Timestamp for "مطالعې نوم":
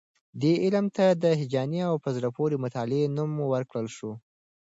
2.65-3.31